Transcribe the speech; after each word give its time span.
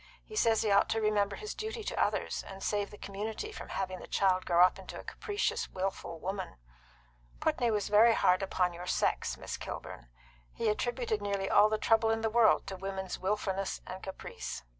He 0.25 0.35
says 0.35 0.63
he 0.63 0.71
ought 0.71 0.89
to 0.89 0.99
remember 0.99 1.35
his 1.35 1.53
duty 1.53 1.83
to 1.83 2.03
others, 2.03 2.43
and 2.47 2.63
save 2.63 2.89
the 2.89 2.97
community 2.97 3.51
from 3.51 3.69
having 3.69 3.99
the 3.99 4.07
child 4.07 4.47
grow 4.47 4.63
up 4.65 4.79
into 4.79 4.99
a 4.99 5.03
capricious, 5.03 5.69
wilful 5.69 6.19
woman. 6.19 6.57
Putney 7.39 7.69
was 7.69 7.87
very 7.87 8.15
hard 8.15 8.41
upon 8.41 8.73
your 8.73 8.87
sex, 8.87 9.37
Miss 9.37 9.57
Kilburn. 9.57 10.07
He 10.55 10.69
attributed 10.69 11.21
nearly 11.21 11.51
all 11.51 11.69
the 11.69 11.77
trouble 11.77 12.09
in 12.09 12.21
the 12.21 12.31
world 12.31 12.65
to 12.65 12.75
women's 12.77 13.19
wilfulness 13.19 13.79
and 13.85 14.01
caprice." 14.01 14.63